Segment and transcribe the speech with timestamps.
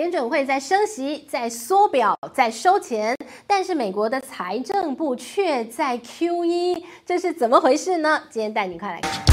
[0.00, 3.14] 联准会在升息，在缩表，在收钱，
[3.46, 8.22] 但是美国的财政部却在 QE，这是怎么回事呢？
[8.30, 9.29] 今天带你快来看。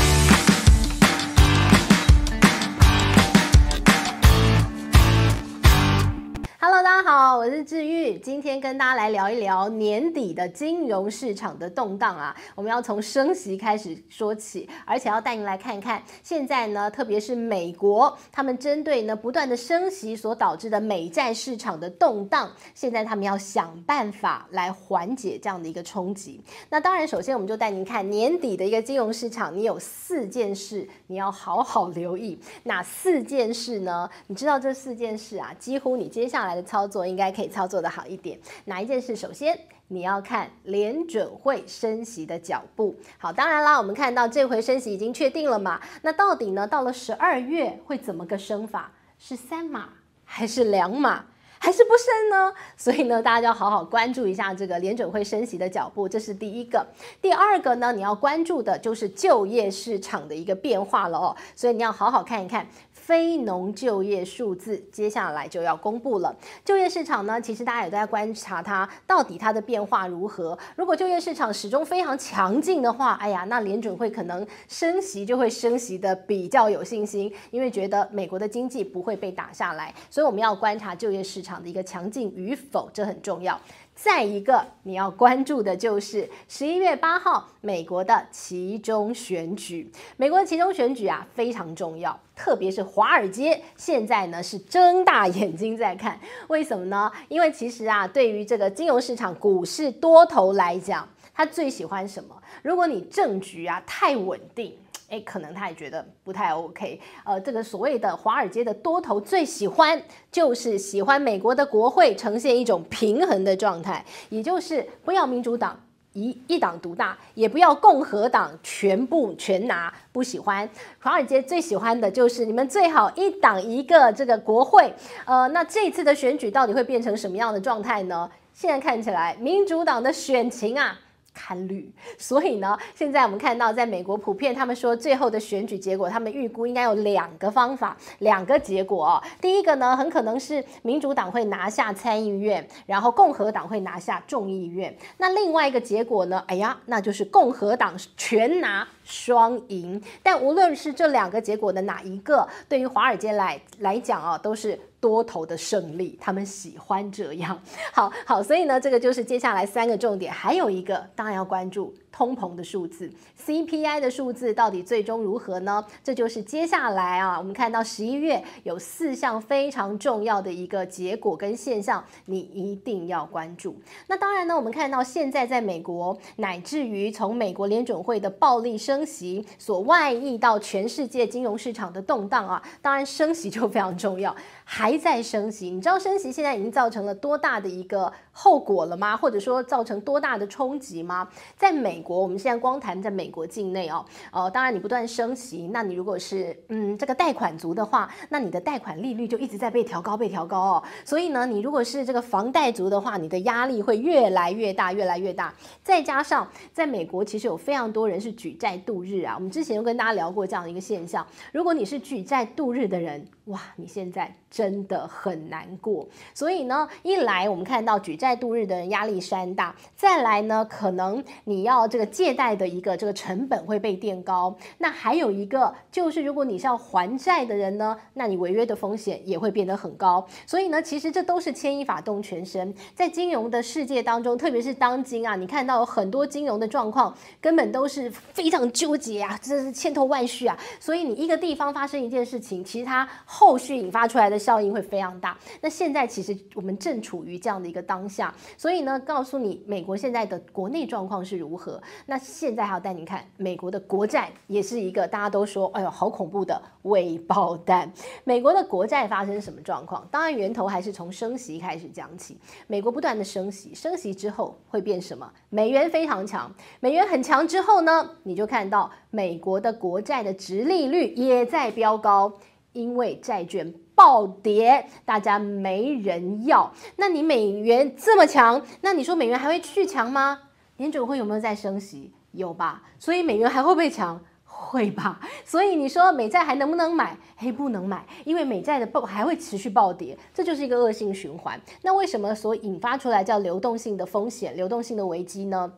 [6.60, 12.36] Hello，大家好，我是志玉，今天跟大家来聊一聊年底的金融市场的动荡啊。
[12.56, 26.42] 我们要从升息开始说起，而且要带您来看看现在呢，特别是美国，他们针对呢不断的升息所导致的美债市场的动荡，现在他们要想办法来缓解这样的一个冲击。
[26.72, 32.40] 那当然，首先我们就带您看年底的一个金融市场，你有四件事你要好好留意。
[32.64, 34.10] 哪四件事呢？
[34.26, 36.47] 你知道这四件事啊，几乎你接下来。
[36.48, 38.40] 来的操作应该可以操作的好一点。
[38.66, 39.16] 哪一件事？
[39.16, 42.96] 首先你要看联准会升息的脚步。
[43.18, 45.80] 好，当然啦，我们看到这回升息已经确定了嘛。
[46.02, 46.66] 那到底呢？
[46.68, 48.92] 到了十二月会怎么个升法？
[49.20, 49.90] 是三码
[50.24, 51.26] 还是两码？
[51.60, 52.54] 还是不升呢？
[52.78, 56.08] 所以呢，大家要好好关注一下这个联准会升息的脚步。
[56.08, 56.86] 这是第一个。
[57.22, 61.36] 第二个呢，你要关注的就是就业市场的一个变化了哦。
[61.56, 62.68] 所以你要好好看一看。
[62.92, 66.36] 非农就业数字接下来就要公布了。
[66.66, 70.58] 就业市场呢，其实大家也都在观察它到底它的变化如何。
[70.76, 79.94] 如果就业市场始终非常强劲的话，哎呀，那联准会可能升息就会升息的比较有信心，因为觉得美国的经济不会被打下来。
[80.10, 83.60] 所以我们要观察就业市场的一个强劲与否，这很重要。
[83.96, 89.92] 再一个你要关注的就是十一月八号美国的期中选举。
[90.18, 96.20] 美国的期中选举啊非常重要，特别是华尔街现在呢是睁大眼睛在看。
[96.50, 97.12] 为什么呢？
[97.28, 102.36] 因为其实啊，对于这个金融市场、股市多头来讲，他最喜欢什么？
[102.62, 104.78] 如果你政局啊太稳定。
[105.10, 107.00] 诶，可能他也觉得不太 OK。
[107.24, 115.80] 呃，这个所谓的华尔街的多头最喜欢，就是喜欢美国的国会呈现一种平衡的状态，也就是不要民主党
[116.12, 119.94] 一一党独大，也不要共和党全部全拿。
[120.12, 120.70] 不喜欢
[121.00, 124.94] 华尔街最喜欢的就是你们最好一党一个这个国会。
[125.24, 128.30] 呃，那这次的选举到底会变成什么样的状态呢？
[128.54, 131.00] 现在看起来，民主党的选情啊。
[131.38, 131.88] 看绿，
[132.18, 139.24] 所以呢，现在我们看到，在美国普遍他们说最后的选举结果，他们预估应该有两个方法，两个结果哦。
[139.40, 144.98] 第一个呢，很可能是民主党会拿下参议院，然后共和党会拿下众议院。
[145.18, 150.00] 那另外一个结果呢，哎呀，那就是共和党全拿双赢。
[150.22, 154.80] 但无论是这两个结果的哪一个，对于华尔街来来讲啊，都是。
[155.00, 157.58] 多头的胜利，他们喜欢这样。
[157.94, 161.94] 好好，所以呢，这个就是接下来三个重点，还有一个当然要关注。
[162.18, 163.08] 通膨的数字
[163.46, 165.86] ，CPI 的数字到底最终如何呢？
[166.04, 173.76] 这就是接下来啊，我们看到十一月有四项非常重要的一个结果跟现象，你一定要关注。
[174.08, 184.36] 那当然呢，我们看到现在在美国，乃至于从美国联准会的暴力升息所外溢到全世界金融市场的动荡啊，当然升息就非常重要，
[184.70, 185.70] 还在升息。
[185.70, 189.16] 你知道升息现在已经造成了多大的一个后果了吗？
[189.16, 191.30] 或者说造成多大的冲击吗？
[191.56, 192.02] 在美。
[192.08, 200.84] 国，我们现在光谈在美国境内哦，呃，当然你不断升息，那你如果是嗯这个贷款族的话，那你的贷款利率就一直在被调高，被调高哦。
[201.04, 205.54] 所以呢，你如果是这个房贷族的话，你的压力会越来越大，越来越大。
[205.84, 209.34] 再加上在美国，其实有非常多人是举债度日啊。
[209.36, 216.08] 我们之前有跟大家聊过这样的一个现象，如果你是举债度日的人，哇，你现在真的很难过。
[216.34, 221.88] 所以呢，一来我们看到举债度日的人压力山大，再来呢，可能你要。
[221.90, 230.28] 这个借贷的一个这个成本会被垫高，那还有一个就是，如果你是要还债的人呢，那你违约的风险也会变得很高。
[230.46, 232.74] 所以呢，其实这都是牵一发动全身。
[232.94, 240.58] 在金融的世界当中，特别是当今啊，你看到有很多金融的状况根本都是非常纠结啊，这是千头万绪啊。
[240.80, 245.38] 所以你一个地方发生一件事情，其实它后续引发出来的效应会非常大。
[245.60, 251.82] 那现在其实我们正处于这样的一个当下，所以呢，告诉你美国现在的国内状况是如何。
[252.06, 257.92] 那现在还要带您看美国的国债，也是一个大家都说，哎呦，好恐怖的未爆弹。
[258.24, 260.08] 美国的国债发生什么状况？
[260.10, 262.38] 当然源头还是从升息开始讲起。
[262.68, 265.30] 美国不断的升息，升息之后会变什么？
[265.50, 266.50] 美元非常强，
[266.80, 272.32] 美元很强之后呢，你就看到美国的国债的殖利率也在飙高，
[272.72, 276.72] 因为债券暴跌，大家没人要。
[276.98, 280.42] 那你美元这么强，那你说美元还会继续强吗？
[280.78, 282.14] 联准会有没有在升息？
[282.34, 284.22] 有吧，所以美元还会不会强？
[284.44, 285.20] 会吧？
[285.44, 287.18] 所以你说美债还能不能买？
[287.38, 291.60] 嘿，不能买，因为美债的暴还会持续暴跌，这就是一个恶性循环。
[291.82, 295.74] 那为什么所引发出来叫流动性的风险、流动性的危机呢？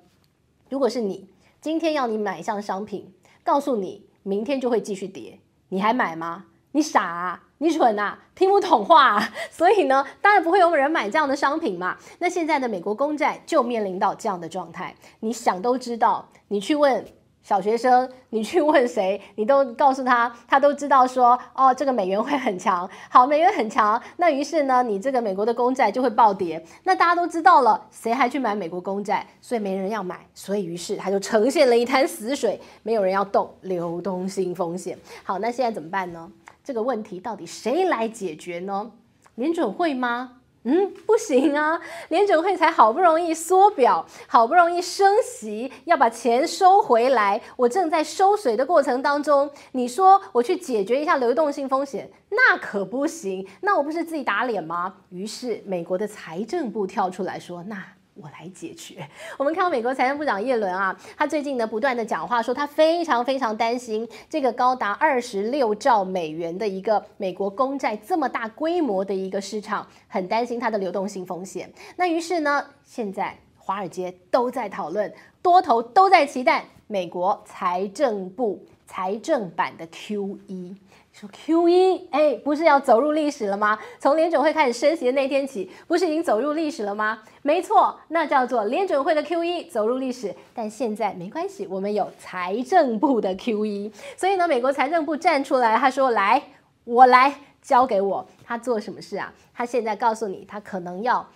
[0.70, 1.30] 如果是你
[1.62, 3.14] 今天要你买一项商品，
[3.46, 5.40] 告诉你明天就会继续跌，
[5.70, 6.48] 你还买吗？
[6.74, 7.44] 你傻啊？
[7.60, 8.18] 你蠢啊？
[8.36, 9.22] 听不懂话？
[9.52, 11.96] 所以呢，当然不会有人买这样的商品嘛。
[12.18, 17.06] 那现在的美国公债就面临到这样的状态，你想都知道，你去问。
[17.42, 29.26] 小学生，你去问谁，你都告诉他，他都知道说，哦，这个美元会很强，好，美元很强，那于是呢，你这个美国的公债就会暴跌，那大家都知道了，谁还去买美国公债？
[29.42, 34.96] 所以没人要买，所以于是他就呈现了一滩死水，没有人要动，流动性风险。
[35.24, 36.30] 好，那现在怎么办呢？
[36.70, 38.92] 这个问题到底谁来解决呢？
[39.34, 40.34] 联准会吗？
[40.66, 41.82] 嗯，不行啊！
[42.10, 47.42] 联准会才好不容易缩表，好不容易升息，要把钱收回来。
[47.58, 53.48] 我正在收水的过程当中，你说我去解决一下流动性风险，那可不行。
[53.62, 54.94] 那我不是自己打脸吗？
[55.10, 57.84] 于是美国的财政部跳出来说：“那。”
[58.22, 59.08] 我来解决。
[59.38, 71.72] 我们看到美国财政部长耶伦啊，他最近呢不断的讲话，说他非常非常担心这个高达二十六兆美元的一个美国公债这么大规模的一个市场，很担心它的流动性风险。
[71.96, 80.76] 那于是呢，现在华尔街都在讨论，多头都在期待美国财政部财政版的 QE。
[81.20, 83.78] 说 QE，哎，不是要走入历史了吗？
[84.00, 87.22] 从联准会开始升息的那天起，不是已经走入历史了吗？
[87.42, 90.34] 没错，那叫做联准会的 QE 走入历史。
[90.54, 96.42] 但现在没关系，我们有财政部的 QE，所以呢，美国财政部站出来，他说：“来，
[96.86, 99.34] 我来，交给我。”他做什么事啊？
[99.54, 101.28] 他现在告诉你，他可能要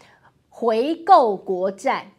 [0.48, 2.10] 回购国债。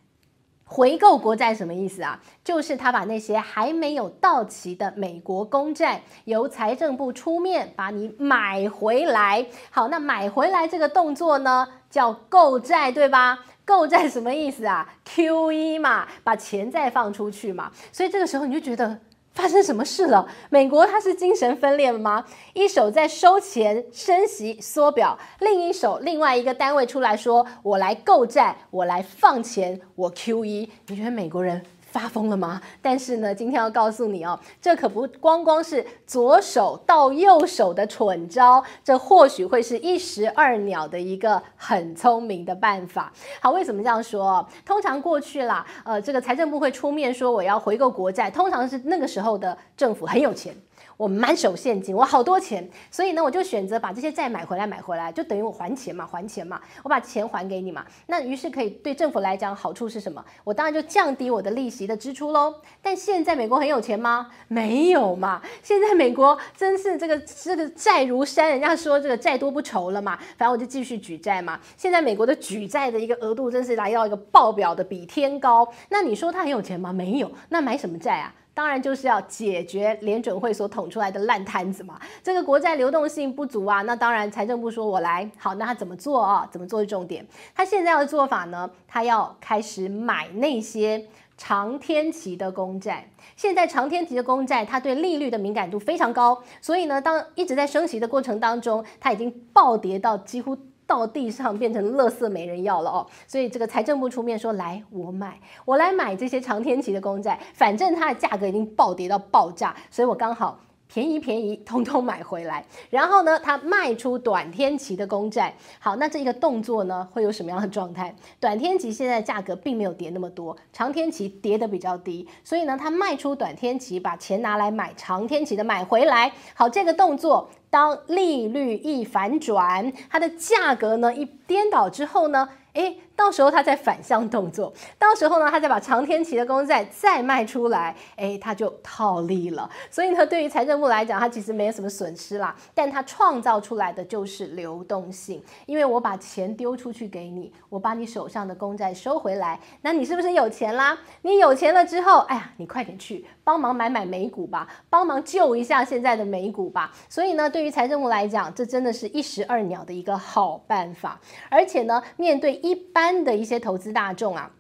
[0.65, 2.21] 回购国债什么意思啊？
[2.43, 9.47] 就是他把那些还没有到期的美国公债，由财政部出面把你买回来。
[9.71, 13.45] 好，那买回来这个动作呢，叫购债，对吧？
[13.65, 17.71] 购债什么意思啊？QE 嘛，把钱再放出去嘛。
[17.93, 18.99] 所以这个时候你就觉得。
[19.35, 20.27] 发生什么事了？
[20.49, 22.25] 美国它是精神分裂了吗？
[22.53, 31.61] 一手在收钱、升息、缩表，另一手另外一个单位出来说：“我来购债，我来放钱，我 QE。”你觉得美国人？
[31.95, 32.61] 发疯了吗？
[32.83, 43.13] 但是呢，今天要告诉你哦，这可不光光是左手到右手的蠢招，这或许会是一石二鸟的一个很聪明的办法。
[43.41, 44.45] 好，为什么这样说？
[44.67, 50.53] 通常过去啦，呃，这个财政部会出面说我要回购国债，通常是那个时候的政府很有钱。
[50.97, 57.85] 我满手现金，我好多钱，所以呢，我就选择把这些债买回来，买回来就等于我还钱嘛，还钱嘛，我把钱还给你嘛。
[58.07, 60.25] 那于是可以对政府来讲好处是什么？
[60.45, 62.55] 我当然就降低我的利息的支出喽。
[62.81, 64.31] 但现在美国很有钱吗？
[64.49, 65.43] 没有嘛。
[65.63, 70.17] 现在美国真是这个这个债如山，人家说这个债多不愁了嘛。
[70.37, 71.59] 反正我就继续举债嘛。
[71.77, 75.69] 现在美国的举债的一个额度真是来到一个爆表的比天高。
[75.89, 76.93] 那你说他很有钱吗？
[76.93, 77.31] 没有。
[77.49, 78.33] 那买什么债啊？
[78.55, 86.49] 当然就是要解决联准会所捅出来的烂摊子嘛，这个国债流动性不足啊，那当然财政部说我来，好，那他怎么做啊？
[86.53, 87.27] 怎么做是重点。
[87.55, 91.05] 他现在的做法呢，他要开始买那些
[91.37, 93.11] 长天期的公债。
[93.35, 100.57] 现在长天期的公债，它对利率的敏感度非常高，所以呢，当一直在升息的过程当中，它已经暴跌到几乎。
[100.87, 110.59] 到地上变成垃圾没人要了哦，所以这个财政部出面说，来我买，我来买这些长天期的公债，反正它的价格已经暴跌到爆炸，所以我刚好。
[110.87, 112.65] 便宜便宜，通通买回来。
[112.91, 115.55] 然后呢，他卖出短天期的公债。
[115.79, 118.15] 好，那这一个动作呢，会有什么样的状态？
[118.39, 126.31] 短天期现在价格并没有跌那么多，长天期跌得比较低，所以呢，他卖出短天期，把钱拿来买长天期的买回来。
[126.55, 132.99] 好，这个动作，当利率一反转，它的价格呢一颠倒之后呢，诶。
[133.17, 139.71] 到时候他再反向动作，到时候呢，他再把长天期的公债再卖出来，哎，他就套利了。
[139.89, 150.99] 所以呢，对于财政部来讲，他其实没有什么损失啦，但他创造出来的就是流动性，因为我把钱丢出去给你，我把你手上的公债收回来，那你是不是有钱啦？
[151.23, 156.91] 你有钱了之后，哎呀，你快点去帮忙买买美股吧，帮忙救一下现在的美股吧。
[157.09, 163.04] 所以呢，对于财政部来讲，这真的是一石二鸟的一个好办法，而且呢，面对一般。
[163.05, 164.51] 般的一些投资大众啊，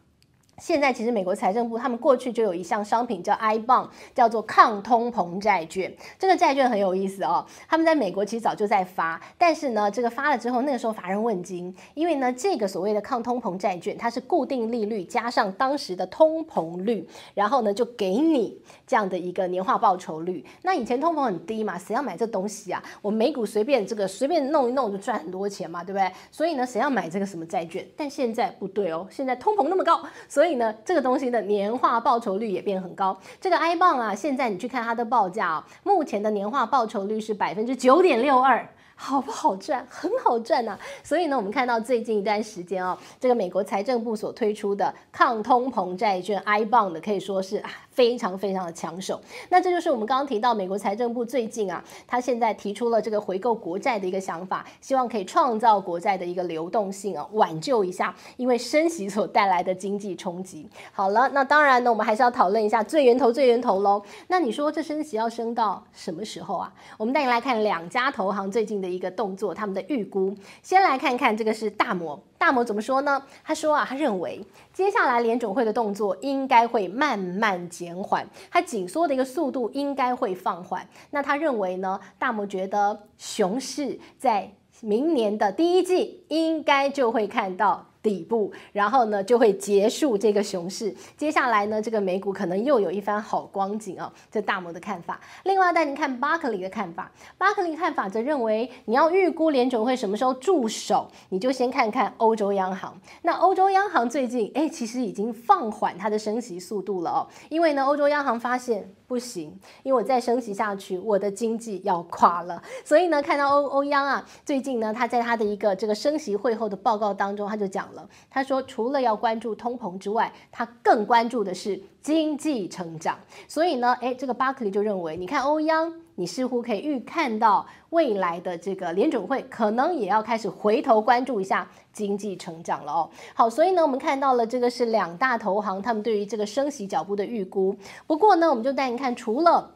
[0.58, 5.94] 现在其实美国财政部他们过去就有一项商品叫 I bond，叫做抗通膨债券。
[6.18, 18.56] 这个债券很有意思哦，他们在美国其实早就在发，但是呢，这个发了之后，那个时候乏人问津，因为呢，这个所谓的抗通膨债券，它是固定利率加上当时的通膨率，然后呢就给你
[18.86, 20.44] 这样的一个年化报酬率。
[20.62, 22.80] 那以前通膨很低嘛，谁要买这东西啊？
[23.02, 26.08] 我美股随便这个随便弄一弄就赚很多钱嘛，对不对？
[26.30, 27.84] 所以呢，谁要买这个什么债券？
[27.96, 30.43] 但现在不对哦，现在通膨那么高，所以。
[30.44, 33.18] 所以呢，这个东西的年化报酬率也变很高。
[33.40, 38.68] 这个 I bond 啊，现在你去看它的报价啊，目前的年化报酬率是百分之九点六二。
[39.04, 39.86] 好不好赚？
[39.90, 49.20] 很好赚呐、所以呢，我们看到最近一段时间哦，这个美国财政部所推出的抗通膨债券 I bond 可以说是啊非常非常的抢手。
[49.50, 60.66] 那这就是我们刚刚提到美国财政部最近啊，他现在提出了这个回购国债的一个想法，希望可以创造国债的一个流动性啊，挽救一下因为升息所带来的经济冲击。
[60.92, 64.02] 好了，那当然呢，我们还是要讨论一下最源头最源头喽。
[64.28, 66.72] 那你说这升息要升到什么时候啊？
[66.96, 73.22] 我们带你来看两家投行最近的一个动作，他们的预估，先来看看这个是大摩，大摩怎么说呢？
[73.42, 80.88] 他说啊，他认为接下来联总会的动作应该会慢慢减缓，它紧缩的一个速度应该会放缓。
[81.10, 87.93] 那他认为呢，大摩觉得熊市在明年的第一季应该就会看到。
[88.04, 90.94] 底部，然后呢就会结束这个熊市。
[91.16, 94.12] 接下来呢，这个美股可能又有一番好光景啊、哦。
[94.30, 95.18] 这大摩的看法。
[95.44, 97.10] 另外带您看巴克利的看法。
[97.38, 102.94] 巴克利看法则认为，你要预估联准会什么时候驻守，你就先看看欧洲央行。
[103.22, 107.26] 那欧洲央行最近哎，其实已经放缓它的升息速度了哦。
[107.48, 112.62] 因为呢，欧洲央行发现不行，因为我再升息下去，我的经济要垮了。
[112.84, 117.88] 所以呢，看到欧欧央啊，最近呢，他在他的一个这个升息会后的报告当中，他就讲。
[118.30, 123.18] 他说，除了要关注通膨之外，他更关注的是经济成长。
[123.46, 133.10] 所以呢，诶，这个巴克利就认为，你看欧央，你似乎可以预看到未来的这个联准会可能也要开始回头关注一下经济成长了哦。
[133.34, 137.76] 好，所以呢，我们看到了这个是两大投行他们对于这个升息脚步的预估。
[138.06, 139.73] 不过呢，我们就带你看，除了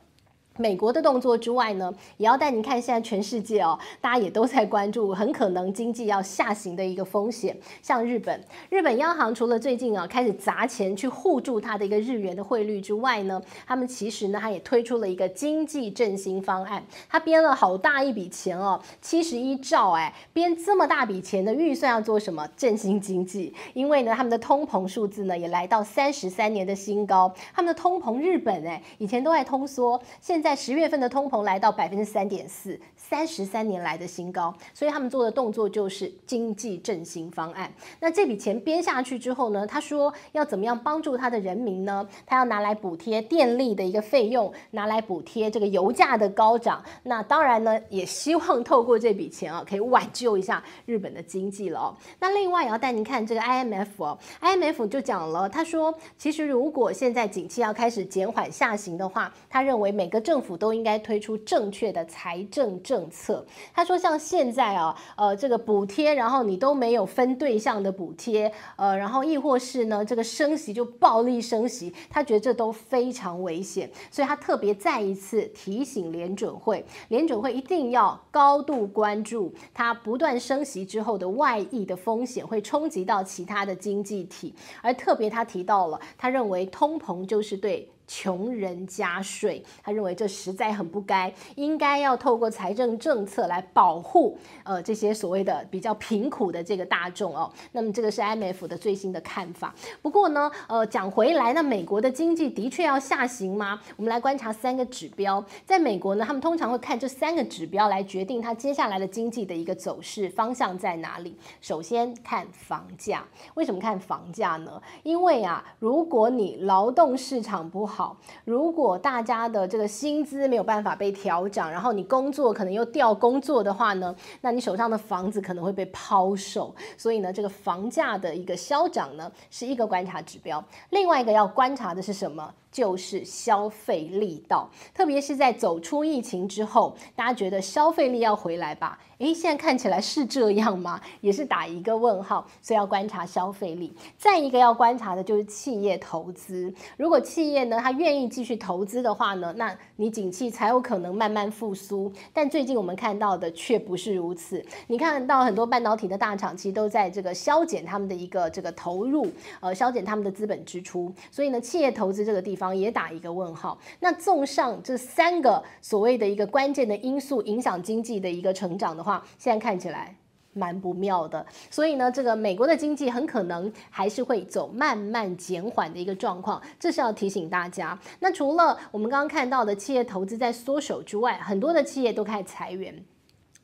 [0.59, 7.57] 美国的动作之外呢，也要带您看现在全世界哦，大家也都在关注很可能经济要下行的一个风险。
[7.81, 22.49] 像日本，日本央行除了最近啊开始砸钱去护住它的一个日元的汇率之外呢，他们其实呢，它也推出了一个经济振兴方案，它编了好大一笔钱哦，七十一兆哎，编这么大笔钱的预算要做什么？
[22.57, 30.48] 振兴经济，因为呢，他们的通膨数字呢也来到三十三年的新高，他们的通膨日本哎，以前都在通缩，现在。
[30.49, 37.71] 在十月份的通膨来到百分之三点四，三十三年来的新高，所以他们做的动作就是经济振兴方案。
[38.00, 42.09] 那这笔钱编下去之后呢，他说要怎么样帮助他的人民呢？
[42.25, 46.83] 他要拿来补贴电力的一个费用，拿来补贴这个油价的高涨。
[47.02, 51.95] 那当然呢，也希望透过这笔钱啊，可以挽救一下日本的经济了哦。
[52.21, 63.45] 那另外也要带您看这个 IMF 哦，IMF 就讲了，他说其实如果现在景气要开始减缓下行的话，他认为每个政政府都应该推出正确的财政政策。
[63.75, 87.90] 他说，像现在啊，呃，这个补贴，然后你都没有分对象的补贴，呃，然后亦或是呢，这个升息就暴力升息，他觉得这都非常危险，所以他特别再一次提醒联准会，联准会一定要高度关注它不断升息之后的外溢的风险会冲击到其他的经济体，而特别他提到了，他认为通膨就是对。
[88.09, 97.53] 穷人加税，他认为这实在很不该，应该要透过财政政策来保护呃这些所谓的比较贫苦的这个大众哦。
[97.73, 99.75] 那么这个是 IMF 的最新的看法。
[100.00, 103.79] 不过呢，呃讲回来，那美国的经济的确要下行吗？
[103.97, 111.37] 我们来观察三个指标，在美国呢，他们通常会看这三个指标来决定它接下来的经济的一个走势方向在哪里。
[111.61, 113.23] 首先看房价，
[113.53, 114.81] 为什么看房价呢？
[115.03, 126.73] 因为啊，如果你劳动市场不好，好，如果大家的这个薪资没有办法被调涨，然后你工作可能又调工作的话呢，那你手上的房子可能会被抛售。
[126.97, 130.64] 所以呢，这个房价的一个消涨呢，是一个观察指标。
[130.90, 132.55] 另外一个要观察的是什么？
[132.71, 138.99] 就是消费力道，特别是在走出疫情之后，大家觉得消费力要回来吧？
[139.17, 141.00] 诶，现在看起来是这样吗？
[141.23, 143.93] 也是打一个问号，所以要观察消费力。
[144.19, 152.12] 再一个要观察的就是企业投资，如果企业呢，他愿意继续投资的话呢，那你景气才有可能慢慢复苏。
[152.35, 154.62] 但最近我们看到的却不是如此。
[154.88, 159.26] 你看到很多半导体的大厂其实都在这个削减他们的一个这个投入，
[159.61, 161.11] 呃，削减他们的资本支出。
[161.30, 163.78] 所以呢，企业投资这个地方也打一个问号。
[164.00, 170.14] 那综上这三个所谓的一个关键的因素影响经济的一个成长的话，现在看起来。
[170.52, 177.99] 蛮不妙的，所以呢，这个美国的经济很可能还是会走慢慢减缓的一个状况，这是要提醒大家。
[178.21, 183.05] 那除了我们刚刚看到的企业投资在缩手之外，很多的企业都开始裁员。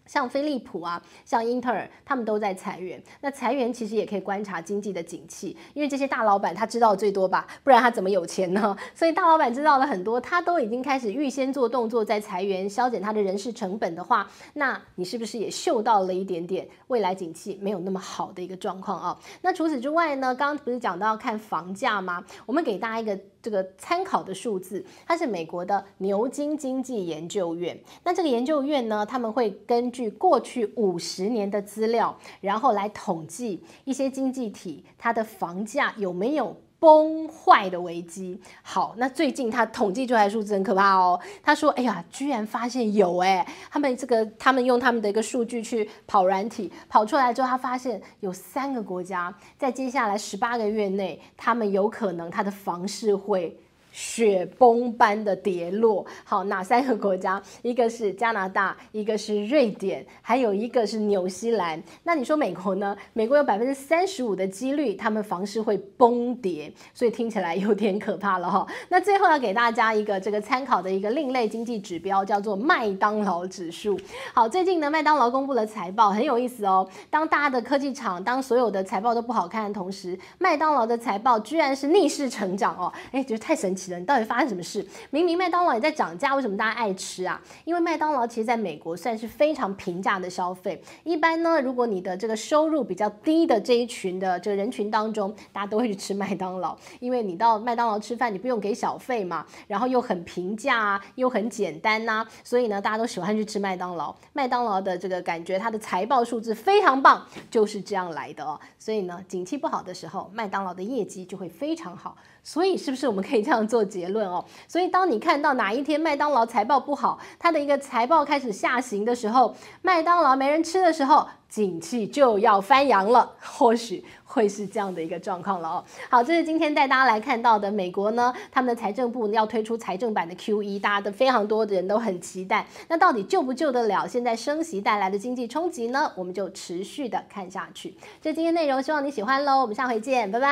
[0.07, 3.03] 像飞利浦啊，像英特尔，他们都在裁员。
[3.21, 8.77] 那裁员其实也可以观察经济的景气，因为这些大老板他知道最多吧，不然他怎么有钱呢？
[8.95, 19.19] 所以大老板知道了很多，他都已经开始预先做动作，在裁员、削减他的人事成本的话，那你是不是也嗅到了一点点未来景气没有那么好的一个状况啊？
[19.43, 22.25] 那除此之外呢，刚刚不是讲到看房价吗？
[22.47, 23.19] 我们给大家一个。
[23.45, 27.79] 这个参考的数字，它是美国的牛津经济研究院。
[28.03, 36.57] 那这个研究院呢，他们会根据过去五十年的资料，然后来统计一些经济体它的房价有没有。
[36.85, 38.39] 崩坏的危机。
[38.63, 41.19] 好，那最近他统计出来数字很可怕哦。
[41.43, 53.59] 他说：“哎呀，居然发现有哎，他们这个他们用他们的一个数据去跑软体，跑出来之后，他发现有三个国家在接下来十八个月内，他们有可能他的房市会。”
[53.95, 57.41] 雪崩般的跌落，好，哪三个国家？
[57.63, 61.81] 一个是加拿大，一个是瑞典，还有一个是纽西兰。
[62.03, 62.97] 那你说美国呢？
[63.13, 68.67] 美国有百分之三十五的几率，他们房市会崩跌，所以听起来有点可怕了哈。
[68.89, 73.97] 那最后要给大家一个这个参考的一个另类经济指标，叫做麦当劳指数。
[74.35, 76.85] 好，最近呢，麦当劳公布了财报，很有意思哦。
[77.09, 83.84] 当大家的科技厂，当所有的财报都不好看的同时，麦当劳的财报居然是逆势成长哦，哎，觉得太神奇。
[83.93, 84.87] 你到底发生什么事？
[85.11, 87.41] 明明麦当劳也在涨价，为什么大家爱吃啊？
[87.65, 90.81] 因为麦当劳其实在美国算是非常平价的消费。
[91.03, 104.15] 一般呢，如果你的这个收入比较低的这一群的这个人群当中，大家都会去吃麦当劳，因为你到麦当劳吃饭，你不用给小费嘛，然后又很平价啊，又很简单呐、所以呢，大家都喜欢去吃麦当劳。
[104.33, 108.59] 麦当劳的这个感觉，它的财报数字非常棒，就是这样来的哦。
[108.79, 112.17] 所以呢，景气不好的时候，麦当劳的业绩就会非常好。
[112.47, 114.45] 所以是不是我们可以这样做结论哦？
[114.69, 119.53] 所以当你看到哪一天麦当劳财报不好，它的一个财报开始下行的时候，
[119.83, 125.85] 麦当劳没人吃的时候，景气就要翻扬了，或许会是这样的一个状况了哦。
[126.09, 132.65] 好，这是今天带大家来看到的美国呢，他们的财政部要推出财政版的 QE，大家的非常多的人都很期待。
[132.87, 136.13] 那到底救不救得了现在升息带来的经济冲击呢？
[136.15, 137.97] 我们就持续的看下去。
[138.23, 140.43] 这今天内容希望你喜欢喽，我们下回见，拜拜。